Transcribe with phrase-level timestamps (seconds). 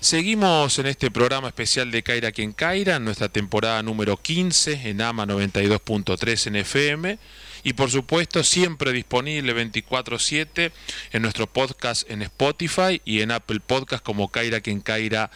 [0.00, 5.02] Seguimos en este programa especial de Caira quien Caira, en nuestra temporada número 15 en
[5.02, 7.18] AMA 92.3 en FM
[7.64, 10.72] y por supuesto siempre disponible 24/7
[11.12, 15.30] en nuestro podcast en Spotify y en Apple Podcast como Caira quien Caira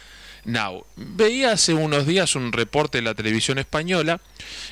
[0.45, 0.83] Now.
[0.95, 4.19] Veía hace unos días un reporte de la televisión española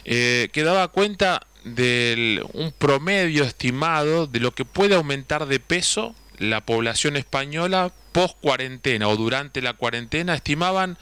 [0.05, 6.15] eh, que daba cuenta de un promedio estimado de lo que puede aumentar de peso
[6.39, 10.97] la población española post cuarentena o durante la cuarentena estimaban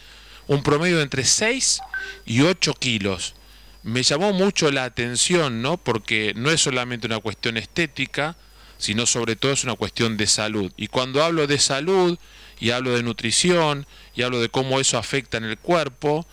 [0.48, 1.82] un promedio de entre 6
[2.26, 3.36] y 8 kilos.
[3.84, 5.78] Me llamó mucho la atención, ¿no?
[5.78, 8.36] Porque no es solamente una cuestión estética,
[8.78, 10.72] sino sobre todo es una cuestión de salud.
[10.78, 12.18] Y cuando hablo de salud
[12.60, 13.86] y hablo de nutrición
[14.16, 16.26] y hablo de cómo eso afecta en el cuerpo,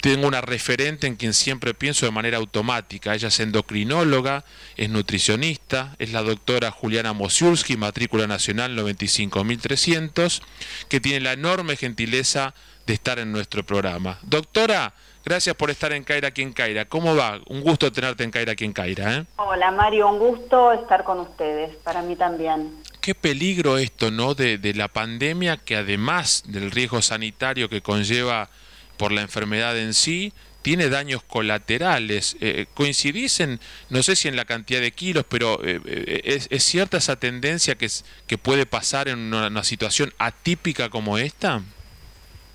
[0.00, 3.14] tengo una referente en quien siempre pienso de manera automática.
[3.14, 4.44] Ella es endocrinóloga,
[4.76, 10.42] es nutricionista, es la doctora Juliana Mosiulski, matrícula nacional 95300,
[10.88, 12.54] que tiene la enorme gentileza
[12.86, 14.18] de estar en nuestro programa.
[14.22, 14.92] Doctora,
[15.24, 16.84] gracias por estar en Caira aquí en Caira.
[16.86, 17.40] ¿Cómo va?
[17.46, 19.18] Un gusto tenerte en Caira aquí en Caira.
[19.18, 19.24] ¿eh?
[19.36, 22.82] Hola Mario, un gusto estar con ustedes, para mí también.
[23.00, 24.34] Qué peligro esto, ¿no?
[24.34, 28.50] De, de la pandemia que además del riesgo sanitario que conlleva
[28.96, 32.36] por la enfermedad en sí, tiene daños colaterales.
[32.40, 36.64] Eh, ¿Coincidís en, no sé si en la cantidad de kilos, pero eh, eh, es,
[36.64, 37.88] cierta esa tendencia que,
[38.26, 41.60] que puede pasar en una, situación atípica como esta?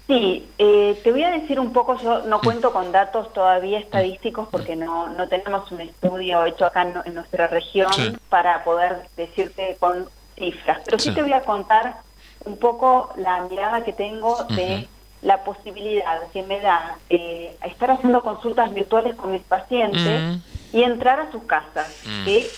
[0.07, 4.77] Sí, te voy a decir un poco, yo no cuento con datos todavía estadísticos porque
[4.77, 7.91] no, no tenemos un estudio hecho acá en, nuestra región
[8.29, 11.97] para poder decirte con cifras, pero sí, te voy a contar
[12.45, 14.87] un poco la mirada que tengo de
[15.21, 20.77] la posibilidad que me da eh, estar haciendo consultas virtuales con mis pacientes mm.
[20.77, 22.25] y entrar a sus casas, mm.
[22.25, 22.49] que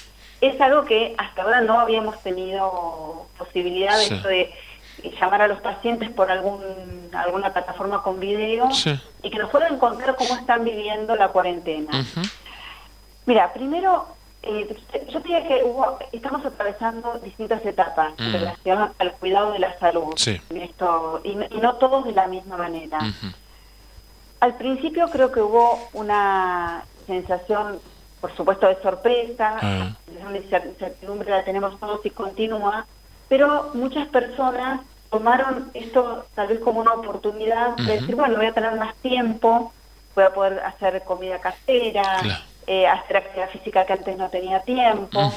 [0.42, 4.54] es algo que hasta ahora no habíamos tenido posibilidad de,
[5.20, 6.60] llamar a los pacientes por algún
[7.14, 8.70] alguna plataforma con video
[9.24, 12.06] y que nos puedan contar cómo están viviendo la cuarentena.
[13.26, 14.08] Mira, primero
[14.42, 14.78] eh,
[15.12, 15.64] yo diría que
[16.14, 18.34] estamos atravesando distintas etapas en mm.
[18.34, 20.14] relación al cuidado de la salud.
[20.16, 23.00] Esto, y, no todos de la misma manera.
[24.40, 27.80] Al principio creo que hubo una sensación,
[28.22, 29.96] por supuesto, de sorpresa, ah.
[30.26, 32.86] una incertidumbre la tenemos todos y continua,
[33.28, 38.54] pero muchas personas tomaron esto tal vez como una oportunidad de decir, bueno, voy a
[38.54, 39.74] tener más tiempo,
[40.16, 42.22] voy a poder hacer comida casera,
[42.72, 45.34] eh, hacer actividad física que antes no tenía tiempo.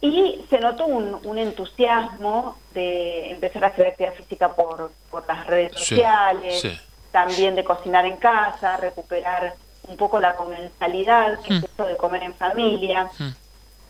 [0.00, 5.72] Y se notó un, entusiasmo de empezar a hacer actividad física por, por las redes
[5.72, 6.64] sociales,
[7.10, 9.54] también de cocinar en casa, recuperar
[9.88, 13.10] un poco la comensalidad, que es esto de comer en familia.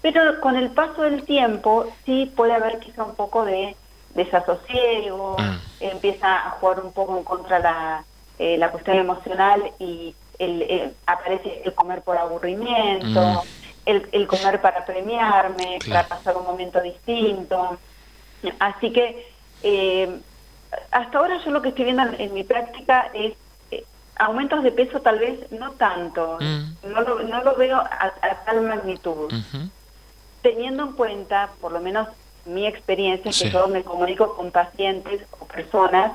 [0.01, 3.77] Pero con el paso del tiempo sí puede haber quizá un poco de
[4.15, 5.37] desasosiego,
[5.81, 8.05] empieza a jugar un poco en contra la,
[8.39, 13.91] eh, la cuestión emocional y el, aparece el comer por aburrimiento, mm.
[14.13, 17.79] el, comer para premiarme, para pasar un momento distinto.
[18.59, 19.29] Así que
[19.63, 20.19] eh,
[20.91, 23.35] hasta ahora yo lo que estoy viendo en, mi práctica es
[23.71, 23.85] eh,
[24.17, 26.91] aumentos de peso tal vez no tanto, mm.
[26.91, 28.13] no, lo, no lo veo a,
[28.47, 29.31] tal magnitud.
[30.41, 32.09] Teniendo en cuenta, por lo menos
[32.47, 36.13] mi experiencia, que yo me comunico con pacientes o personas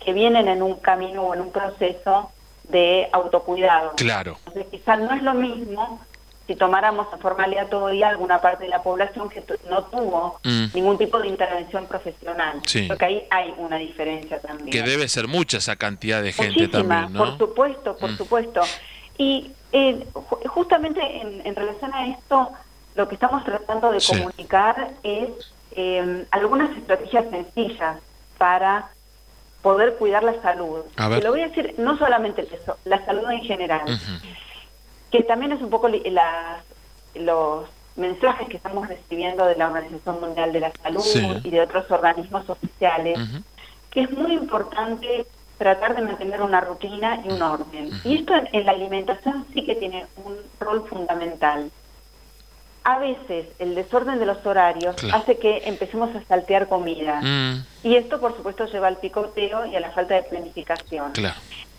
[0.00, 2.32] que vienen en un camino o en un proceso
[2.68, 3.92] de autocuidado.
[3.96, 4.36] Claro.
[4.46, 6.00] Entonces, quizás no es lo mismo
[6.48, 10.68] si tomáramos a forma aleatoria alguna parte de la población que no tuvo mm.
[10.72, 12.62] ningún tipo de intervención profesional.
[12.88, 14.70] Porque ahí hay una diferencia también.
[14.70, 17.18] Que debe ser mucha esa cantidad de gente también, ¿no?
[17.18, 18.16] Por supuesto, por mm.
[18.16, 18.62] supuesto.
[19.18, 20.06] Y eh,
[20.46, 21.00] justamente
[21.44, 22.50] en, relación a esto,
[22.94, 25.28] lo que estamos tratando de comunicar es
[25.72, 27.98] eh, algunas estrategias sencillas
[28.38, 28.88] para
[29.68, 30.80] poder cuidar la salud.
[30.96, 33.82] Lo voy a decir no solamente eso, la salud en general,
[35.10, 35.90] que también es un poco
[37.14, 41.04] los mensajes que estamos recibiendo de la Organización Mundial de la Salud
[41.44, 43.18] y de otros organismos oficiales,
[43.90, 45.26] que es muy importante
[45.58, 47.90] tratar de mantener una rutina y un orden.
[48.04, 51.70] Y esto en la alimentación sí que tiene un rol fundamental
[52.88, 57.20] a veces el desorden de los horarios hace que empecemos a saltear comida.
[57.20, 57.66] Mm.
[57.82, 61.12] Y esto, por supuesto, lleva al picoteo y a la falta de planificación.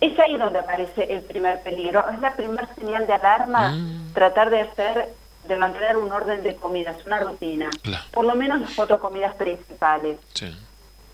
[0.02, 2.06] Es ahí donde aparece el primer peligro.
[2.14, 4.14] Es la primera señal de alarma mm.
[4.14, 5.10] tratar de hacer,
[5.48, 7.72] de mantener un orden de comidas, una rutina.
[8.12, 10.20] Por lo menos las cuatro comidas principales.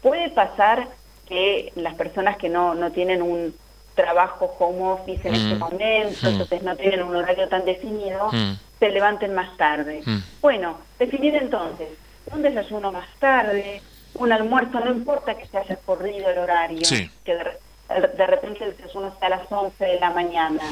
[0.01, 0.89] Puede pasar
[1.25, 3.55] que las personas que no, no tienen un
[3.95, 5.59] trabajo home office en este mm.
[5.59, 8.29] momento, entonces no tienen un horario tan definido,
[8.79, 10.01] se levanten más tarde.
[10.05, 10.19] Mm.
[10.41, 11.89] Bueno, definir entonces
[12.31, 13.81] un desayuno más tarde,
[14.15, 16.87] un almuerzo, no importa que se haya corrido el horario,
[17.23, 20.63] que de, repente el desayuno sea a las 11 de la mañana,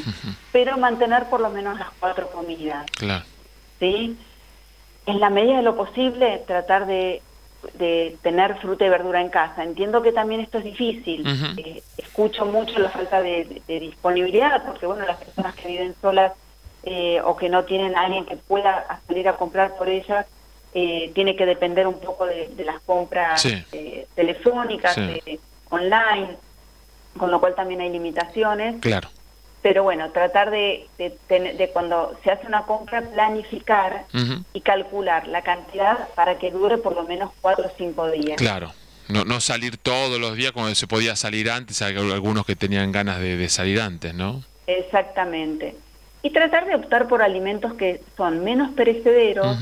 [0.51, 2.85] pero mantener por lo menos las cuatro comidas.
[2.91, 3.25] Claro.
[3.79, 4.17] ¿Sí?
[5.05, 7.21] En la medida de lo posible, tratar de,
[8.21, 9.63] tener fruta y verdura en casa.
[9.63, 11.25] Entiendo que también esto es difícil.
[11.57, 16.33] Eh, escucho mucho la falta de, disponibilidad, porque bueno, las personas que viven solas
[16.83, 20.25] eh, o que no tienen a alguien que pueda salir a comprar por ellas,
[20.73, 24.97] eh, tiene que depender un poco de, las compras eh, telefónicas,
[25.69, 26.35] online,
[27.17, 28.81] con lo cual también hay limitaciones.
[28.81, 29.09] Claro.
[29.61, 34.05] Pero bueno, tratar de, de, cuando se hace una compra, planificar
[34.51, 38.35] y calcular la cantidad para que dure por lo menos cuatro o cinco días.
[38.35, 38.73] Claro.
[39.07, 43.19] No, no salir todos los días como se podía salir antes, algunos que tenían ganas
[43.19, 44.43] de, salir antes, ¿no?
[44.67, 45.75] Exactamente.
[46.23, 49.57] Y tratar de optar por alimentos que son menos perecederos,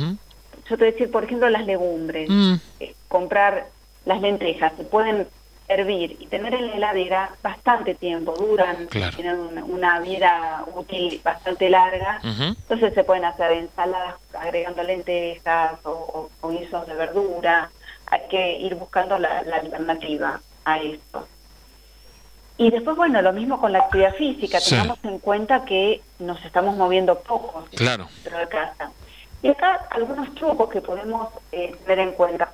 [0.69, 2.53] yo te decir, por ejemplo, las legumbres, mm.
[2.79, 3.67] eh, comprar
[4.05, 5.27] las lentejas, se pueden
[5.71, 12.19] hervir y tener en la heladera bastante tiempo, duran, tienen una, vida útil bastante larga,
[12.23, 17.69] entonces se pueden hacer ensaladas agregando lentejas o, guisos de verdura,
[18.07, 21.27] hay que ir buscando la, alternativa a esto.
[22.57, 26.75] Y después, bueno, lo mismo con la actividad física, tengamos en cuenta que nos estamos
[26.77, 28.07] moviendo poco claro.
[28.23, 28.91] dentro de casa.
[29.41, 32.53] Y acá algunos trucos que podemos eh, tener en cuenta.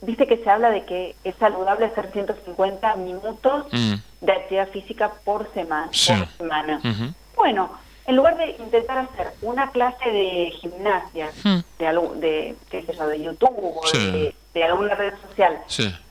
[0.00, 3.94] Viste que se habla de que es saludable hacer 150 minutos mm.
[4.20, 5.88] de actividad física por semana.
[5.92, 6.80] semana.
[7.34, 7.70] Bueno,
[8.08, 11.58] en lugar de intentar hacer una clase de gimnasia, mm.
[11.78, 15.60] de, de, qué sé yo, de YouTube o de, alguna red social,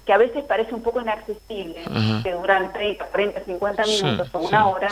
[0.06, 1.84] que a veces parece un poco inaccesible,
[2.24, 4.90] que duran 30, 40, 50 minutos o una hora,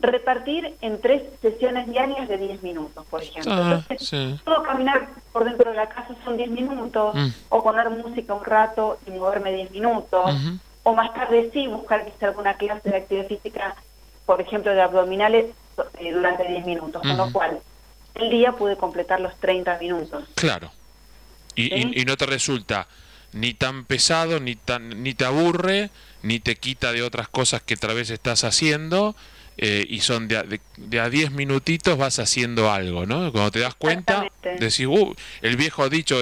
[0.00, 3.52] repartir en tres sesiones diarias de 10 minutos, por ejemplo.
[3.52, 7.28] Ah, Entonces, puedo caminar por dentro de la casa son 10 minutos, mm.
[7.48, 10.30] o poner música un rato y moverme 10 minutos,
[10.84, 13.74] o más tarde sí buscar quizá alguna clase de actividad física,
[14.24, 15.46] por ejemplo, de abdominales
[15.98, 17.60] eh, durante 10 minutos, con lo cual
[18.14, 20.24] el día pude completar los 30 minutos.
[20.34, 20.70] Claro.
[21.54, 22.86] Y, y, no te resulta
[23.32, 25.90] ni tan pesado, ni, tan, ni te aburre,
[26.22, 29.16] ni te quita de otras cosas que otra vez estás haciendo,
[29.60, 30.60] eh, y son de a, de,
[31.10, 33.32] 10 minutitos vas haciendo algo, ¿no?
[33.32, 36.20] Cuando te das cuenta, decís, uh, el viejo dicho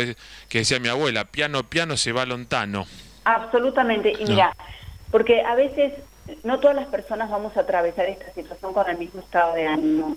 [0.48, 2.86] que decía mi abuela, piano, piano se va lontano.
[3.24, 4.56] Absolutamente, y mira,
[5.10, 5.92] porque a veces
[6.42, 10.16] no todas las personas vamos a atravesar esta situación con el mismo estado de ánimo.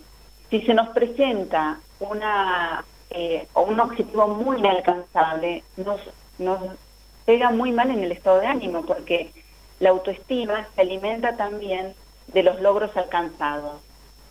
[0.50, 6.00] Si se nos presenta una eh, o un objetivo muy inalcanzable, nos,
[6.38, 6.60] nos
[7.26, 9.32] pega muy mal en el estado de ánimo, porque
[9.80, 11.96] la autoestima se alimenta también
[12.28, 13.82] de los logros alcanzados.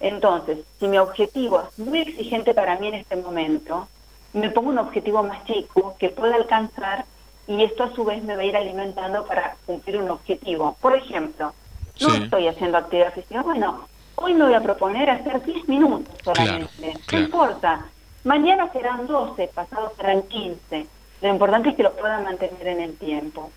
[0.00, 3.88] Entonces, si mi objetivo es muy exigente para mí en este momento,
[4.32, 7.04] me pongo un objetivo más chico que pueda alcanzar
[7.48, 10.76] y esto a su vez me va a ir alimentando para cumplir un objetivo.
[10.81, 11.54] Por ejemplo,
[12.00, 13.86] no estoy haciendo actividad física, bueno,
[14.16, 17.86] hoy me voy a proponer hacer 10 minutos solamente, no importa.
[18.24, 20.86] Mañana serán 12, pasado serán 15.
[21.22, 23.50] Lo importante es que lo pueda mantener en el tiempo.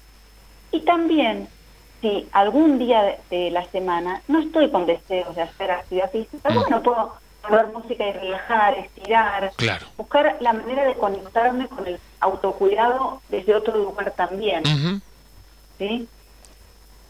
[0.72, 1.48] Y también
[2.02, 6.56] si algún día de, la semana no estoy con deseos de hacer actividad física, mm.
[6.56, 9.52] bueno, puedo poner música y relajar, estirar,
[9.98, 14.64] buscar la manera de conectarme con el autocuidado desde otro lugar también.
[15.78, 16.08] ¿Sí?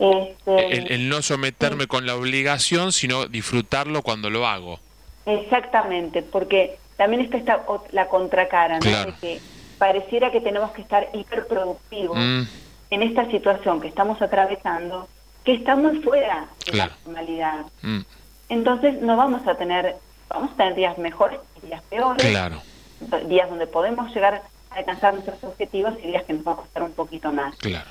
[0.01, 4.79] Este, el, no someterme con la obligación, sino disfrutarlo cuando lo hago.
[5.25, 9.05] Exactamente, porque también está esta, la contracara, ¿no?
[9.05, 9.39] De que
[9.77, 12.17] pareciera que tenemos que estar hiperproductivos.
[12.17, 12.43] Mm
[12.91, 15.07] en esta situación que estamos atravesando,
[15.43, 17.65] que está muy fuera de la normalidad.
[17.81, 18.01] Mm.
[18.49, 19.95] Entonces no vamos a tener,
[20.29, 22.61] vamos a tener días mejores y días peores, claro.
[23.27, 26.83] días donde podemos llegar a alcanzar nuestros objetivos y días que nos va a costar
[26.83, 27.55] un poquito más.
[27.55, 27.89] Claro.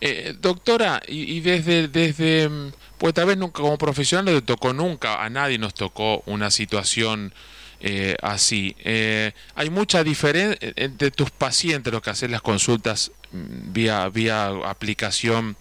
[0.00, 2.50] Eh, doctora, y, desde, desde,
[2.98, 7.32] pues tal vez nunca como profesional te tocó nunca, a nadie nos tocó una situación
[7.80, 8.74] eh, así.
[8.84, 14.48] Eh, hay mucha diferencia entre tus pacientes, los que hacen las consultas mm, vía, vía
[14.64, 15.56] aplicación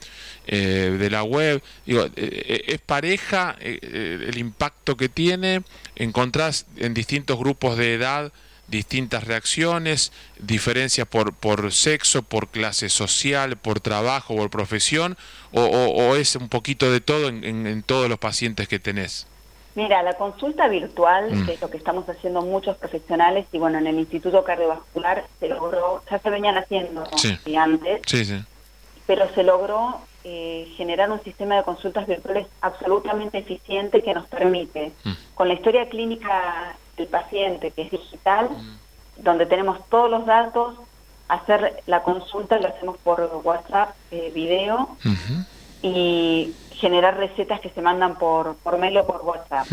[0.47, 1.61] eh, de la web.
[1.85, 5.63] Digo, ¿Es pareja el impacto que tiene?
[5.95, 8.31] ¿Encontrás en distintos grupos de edad
[8.67, 15.17] distintas reacciones, diferencias por, por sexo, por clase social, por trabajo, por profesión?
[15.51, 19.27] ¿O, es un poquito de todo en todos los pacientes que tenés?
[19.75, 21.45] Mira, la consulta virtual, mm.
[21.45, 25.49] que es lo que estamos haciendo muchos profesionales, y bueno, en el Instituto Cardiovascular se
[25.49, 27.03] logró, ya se venían haciendo
[27.57, 28.01] antes,
[29.05, 34.93] pero se logró eh, generar un sistema de consultas virtuales absolutamente eficiente que nos permite,
[35.03, 35.11] mm.
[35.35, 39.23] con la historia clínica del paciente, que es digital, mm.
[39.23, 40.75] donde tenemos todos los datos,
[41.27, 44.95] hacer la consulta, lo hacemos por WhatsApp, eh, video,
[45.81, 49.67] y generar recetas que se mandan por, por mail o por WhatsApp.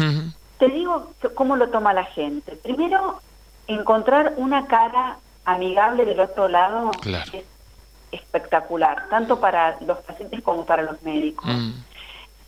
[0.59, 2.53] Te digo cómo lo toma la gente.
[2.57, 3.21] Primero,
[3.67, 6.91] encontrar una cara amigable del otro lado
[7.33, 7.45] es
[8.13, 11.47] espectacular, tanto para los pacientes como para los médicos.
[11.47, 11.73] Mm.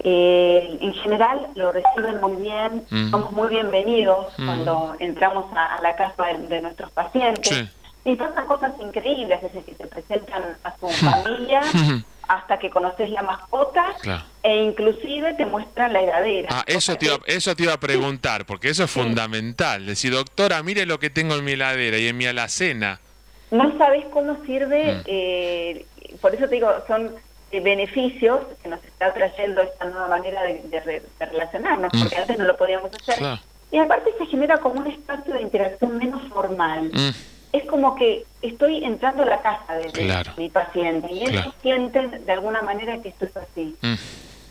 [0.00, 3.10] Eh, en general lo reciben muy bien, mm.
[3.10, 4.46] somos muy bienvenidos mm.
[4.46, 7.68] cuando entramos a, la casa de, nuestros pacientes.
[8.04, 11.62] Y pasan cosas increíbles, es decir, que te presentan a su familia
[12.28, 13.94] hasta que conoces la mascota
[14.42, 16.48] e inclusive te muestran la heladera.
[16.50, 19.86] Ah, eso te, iba, eso te iba a preguntar, porque eso es fundamental.
[19.86, 23.00] Decir, doctora, mire lo que tengo en mi heladera y en mi alacena.
[23.50, 25.86] No sabes cómo sirve, eh,
[26.20, 27.14] por eso te digo, son
[27.60, 32.00] beneficios que nos está trayendo esta nueva manera de, relacionarnos, mm.
[32.00, 33.38] porque antes no lo podíamos hacer.
[33.70, 36.90] Y aparte se genera como un espacio de interacción menos formal.
[36.92, 37.10] Mm.
[37.52, 42.32] Es como que estoy entrando a la casa de, mi paciente y ellos sienten de
[42.32, 43.76] alguna manera que esto es así.
[43.80, 43.94] Mm.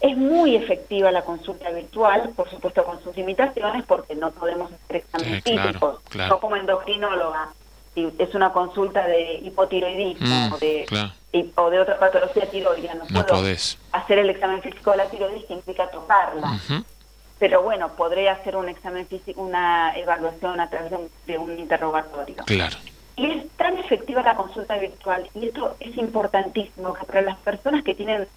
[0.01, 4.97] Es muy efectiva la consulta virtual, por supuesto con sus limitaciones, porque no podemos hacer
[4.97, 5.99] exámenes físicos.
[6.13, 7.53] Yo como endocrinóloga,
[7.93, 11.11] si es una consulta de hipotiroidismo de
[11.55, 13.43] o de otra patología tiroidea, no, puedo
[13.91, 16.59] hacer el examen físico de la tiroides que implica tocarla.
[17.39, 20.91] Pero bueno, podré hacer un examen físico, una evaluación a través
[21.25, 22.35] de un, interrogatorio.
[22.45, 22.77] Claro.
[23.15, 27.83] Y es tan efectiva la consulta virtual, y esto es importantísimo, que para las personas
[27.83, 28.27] que tienen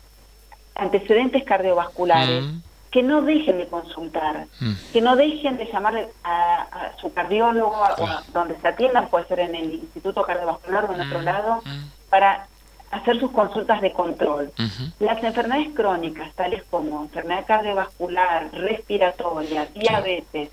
[0.75, 2.45] antecedentes cardiovasculares,
[2.91, 4.47] que no dejen de consultar,
[4.93, 9.55] que no dejen de llamar a, su cardiólogo o donde se atiendan, puede ser en
[9.55, 11.63] el Instituto Cardiovascular o en otro lado,
[12.09, 12.47] para
[12.91, 14.53] hacer sus consultas de control.
[15.01, 20.51] Las enfermedades crónicas, tales como enfermedad cardiovascular, respiratoria, diabetes,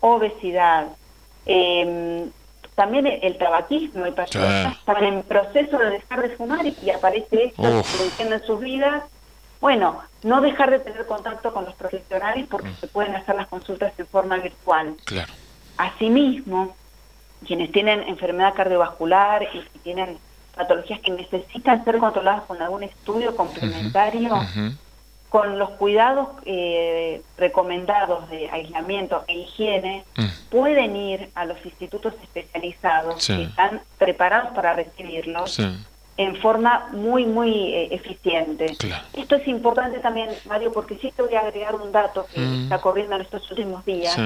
[0.00, 0.88] obesidad,
[1.46, 2.30] em,
[2.74, 7.82] también el, tabaquismo, el paciente están en proceso de dejar de fumar y, aparece esto
[8.18, 9.02] en sus vidas.
[9.60, 13.92] Bueno, no dejar de tener contacto con los profesionales porque se pueden hacer las consultas
[13.98, 14.94] en forma virtual.
[15.04, 15.32] Claro.
[15.76, 16.74] Asimismo,
[17.46, 20.18] quienes tienen enfermedad cardiovascular y si tienen
[20.54, 24.40] patologías que necesitan ser controladas con algún estudio complementario,
[25.28, 30.26] con los cuidados eh, recomendados de aislamiento e higiene, mm.
[30.50, 35.60] pueden ir a los institutos especializados que están preparados para recibirlos.
[36.20, 38.76] En forma muy, muy eh, eficiente.
[39.14, 42.62] Esto es importante también, Mario, porque sí te voy a agregar un dato que mm.
[42.64, 44.18] está corriendo en estos últimos días,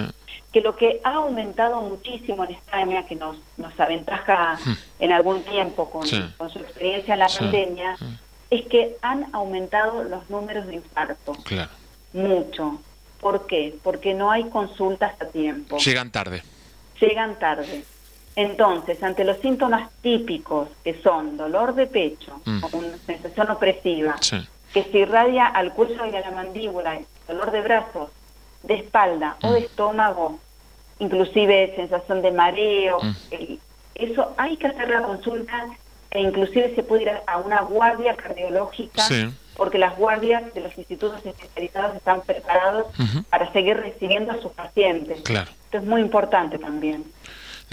[0.52, 4.76] que lo que ha aumentado muchísimo en España, que nos, nos aventaja hmm.
[5.00, 8.18] en algún tiempo con, con, su experiencia en la pandemia, hmm.
[8.50, 11.32] es que han aumentado los números de infarto.
[11.44, 11.70] Claro.
[12.12, 12.80] Mucho.
[13.20, 13.76] ¿Por qué?
[13.82, 15.78] Porque no hay consultas a tiempo.
[15.78, 16.42] Llegan tarde.
[17.00, 17.84] Llegan tarde.
[18.36, 24.16] Entonces, ante los síntomas típicos, que son dolor de pecho, o una sensación opresiva,
[24.72, 26.98] que se irradia al cuello y a la mandíbula,
[27.28, 28.10] dolor de brazos,
[28.64, 30.40] de espalda o de estómago,
[30.98, 33.54] inclusive sensación de mareo, mm.
[33.94, 35.66] eso hay que hacer la consulta
[36.10, 39.06] e inclusive se puede ir a una guardia cardiológica
[39.56, 42.86] porque las guardias de los institutos especializados están preparados
[43.30, 45.20] para seguir recibiendo a sus pacientes.
[45.22, 45.50] Claro.
[45.64, 47.04] Esto es muy importante también.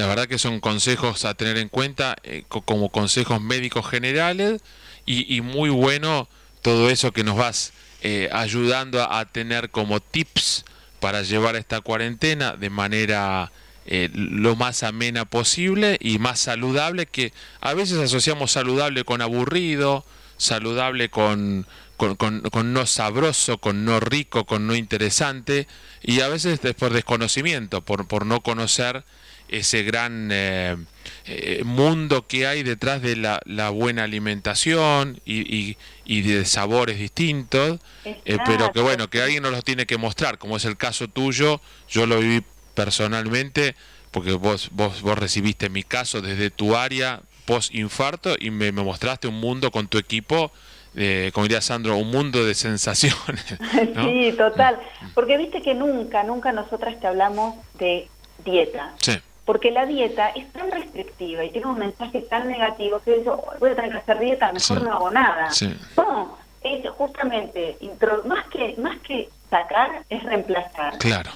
[0.02, 4.60] La verdad que son consejos a tener en cuenta eh, como consejos médicos generales
[5.06, 6.28] y, muy bueno
[6.64, 10.66] todo eso que nos vas eh, ayudando a tener como tips
[11.00, 13.52] para llevar esta cuarentena de manera
[13.86, 20.04] eh, lo más amena posible y más saludable, que a veces asociamos saludable con aburrido,
[20.38, 21.68] saludable con,
[22.00, 25.68] no sabroso, con no rico, con no interesante,
[26.02, 29.04] y a veces es por desconocimiento, por, por no conocer
[29.52, 30.78] ese gran eh,
[31.26, 37.80] eh, mundo que hay detrás de la, la buena alimentación y, y, de sabores distintos,
[38.06, 41.08] eh, pero que bueno, que alguien nos los tiene que mostrar, como es el caso
[41.08, 42.44] tuyo, yo lo viví
[42.74, 43.76] personalmente,
[44.10, 49.28] porque vos, vos, vos recibiste mi caso desde tu área post infarto y me, mostraste
[49.28, 50.52] un mundo con tu equipo
[50.94, 53.46] eh, como diría Sandro, un mundo de sensaciones.
[54.04, 54.78] Sí, total.
[55.14, 58.10] Porque viste que nunca, nunca nosotras te hablamos de
[58.44, 58.94] dieta.
[59.00, 59.14] Sí
[59.46, 63.72] porque la dieta es tan restrictiva y tiene un mensaje tan negativo que yo voy
[63.72, 65.50] a tener que hacer dieta, mejor no hago nada.
[65.98, 67.78] No, es justamente,
[68.26, 70.98] más que más que sacar, es reemplazar.
[71.00, 71.32] Claro.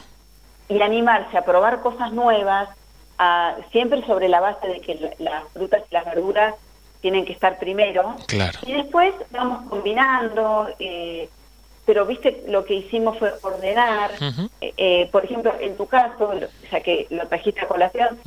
[0.70, 2.70] Y animarse a probar cosas nuevas,
[3.72, 6.56] siempre sobre la base de que las frutas y las verduras
[7.02, 8.16] tienen que estar primero.
[8.28, 8.60] Claro.
[8.66, 11.30] Y después vamos combinando, eh,
[11.86, 14.12] pero viste lo que hicimos fue ordenar,
[14.62, 16.34] eh, eh, por ejemplo, en tu caso,
[16.72, 18.20] ya que lo trajiste a colación,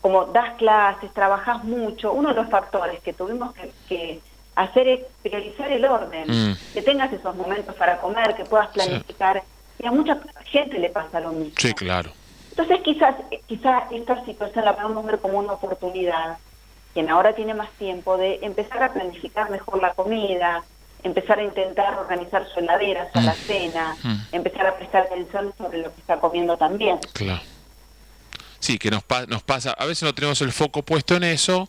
[0.00, 3.54] como das clases, trabajas mucho, uno de los factores que tuvimos
[3.88, 4.20] que,
[4.54, 6.56] hacer es priorizar el orden, mm.
[6.74, 9.42] que tengas esos momentos para comer, que puedas planificar.
[9.78, 11.54] Y a mucha gente le pasa lo mismo.
[11.56, 12.10] Sí, claro.
[12.50, 13.14] Entonces quizás,
[13.46, 16.36] quizás esta situación la podemos ver como una oportunidad,
[16.92, 20.62] quien ahora tiene más tiempo, de empezar a planificar mejor la comida,
[21.02, 23.36] empezar a intentar organizar su heladera, su la mm.
[23.46, 24.16] cena, mm.
[24.32, 26.98] empezar a prestar atención sobre lo que está comiendo también.
[27.12, 27.42] Claro.
[28.58, 31.68] Sí, que nos, nos pasa, a veces no tenemos el foco puesto en eso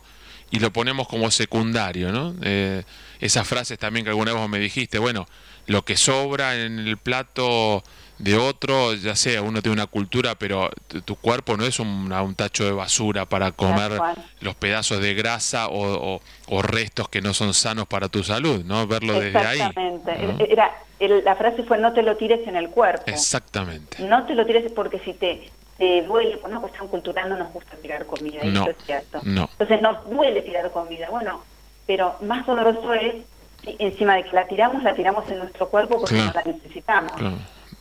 [0.50, 2.34] y lo ponemos como secundario, ¿no?
[2.42, 2.84] Eh,
[3.18, 5.26] esas frases también que alguna vez me dijiste, bueno,
[5.66, 7.82] lo que sobra en el plato
[8.18, 10.70] de otro, ya sea, uno tiene una cultura, pero
[11.04, 14.00] tu cuerpo no es un, un tacho de basura para comer
[14.40, 16.20] los pedazos de grasa o,
[16.62, 18.86] restos que no son sanos para tu salud, ¿no?
[18.86, 19.58] Verlo desde ahí.
[19.58, 20.52] Exactamente.
[20.52, 23.04] Era, la frase fue no te lo tires en el cuerpo.
[23.06, 24.02] Exactamente.
[24.02, 27.52] No te lo tires porque si te, te duele, por una cuestión cultural no nos
[27.52, 29.20] gusta tirar comida, eso es cierto.
[29.24, 29.48] No.
[29.52, 31.42] Entonces nos duele tirar comida, bueno,
[31.86, 33.14] pero más doloroso es
[33.78, 37.12] encima de que la tiramos, la tiramos en nuestro cuerpo porque no la necesitamos.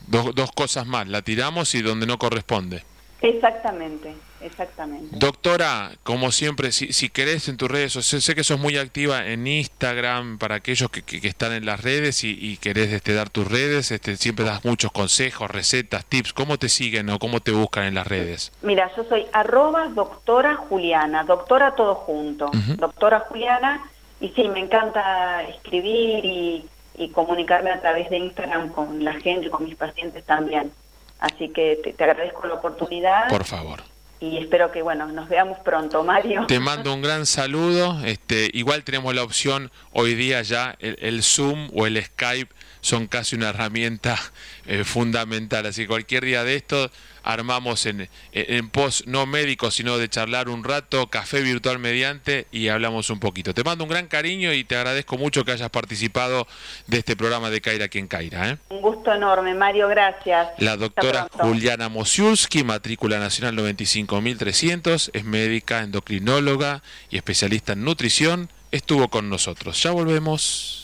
[0.07, 2.83] Dos, dos cosas más, la tiramos y donde no corresponde.
[3.23, 5.15] Exactamente, exactamente.
[5.17, 9.47] Doctora, como siempre, si, si querés en tus redes, sé que sos muy activa en
[9.47, 13.91] Instagram para aquellos que, que, están en las redes y, querés este, dar tus redes,
[13.91, 16.33] este, siempre das muchos consejos, recetas, tips.
[16.33, 18.51] ¿Cómo te siguen o cómo te buscan en las redes?
[18.61, 25.43] Mira, yo soy arroba doctora Juliana, doctora todo junto, doctora Juliana, y sí, me encanta
[25.43, 30.71] escribir y y comunicarme a través de Instagram con la gente, con mis pacientes también.
[31.19, 33.29] Así que te, agradezco la oportunidad.
[33.29, 33.81] Por favor.
[34.19, 36.45] Y espero que, bueno, nos veamos pronto, Mario.
[36.47, 37.99] Te mando un gran saludo.
[38.05, 43.35] Este, igual tenemos la opción hoy día ya, el Zoom o el Skype son casi
[43.35, 44.17] una herramienta
[44.65, 45.65] eh, fundamental.
[45.65, 46.91] Así que cualquier día de esto
[47.23, 52.67] armamos en, en post no médico, sino de charlar un rato, café virtual mediante y
[52.67, 53.53] hablamos un poquito.
[53.53, 56.47] Te mando un gran cariño y te agradezco mucho que hayas participado
[56.87, 58.49] de este programa de Caira quien Caira.
[58.49, 58.57] ¿eh?
[58.69, 60.49] Un gusto enorme, Mario, gracias.
[60.57, 69.09] La doctora Juliana Mosiulski, matrícula nacional 95300, es médica, endocrinóloga y especialista en nutrición, estuvo
[69.09, 69.81] con nosotros.
[69.81, 70.82] Ya volvemos.